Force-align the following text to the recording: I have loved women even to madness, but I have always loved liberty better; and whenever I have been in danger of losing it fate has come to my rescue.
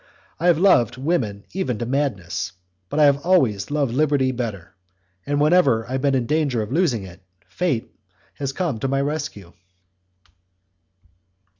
I 0.39 0.47
have 0.47 0.57
loved 0.57 0.97
women 0.97 1.43
even 1.53 1.77
to 1.77 1.85
madness, 1.85 2.53
but 2.89 2.99
I 2.99 3.03
have 3.03 3.23
always 3.23 3.69
loved 3.69 3.93
liberty 3.93 4.31
better; 4.31 4.73
and 5.27 5.39
whenever 5.39 5.87
I 5.87 5.91
have 5.91 6.01
been 6.01 6.15
in 6.15 6.25
danger 6.25 6.63
of 6.63 6.71
losing 6.71 7.03
it 7.03 7.21
fate 7.45 7.95
has 8.33 8.51
come 8.51 8.79
to 8.79 8.87
my 8.87 8.99
rescue. 8.99 9.53